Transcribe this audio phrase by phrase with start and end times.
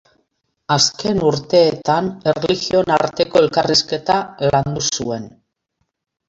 [0.75, 4.17] Azken urteetan erlijioen arteko elkarrizketa
[4.57, 5.31] landu zuen.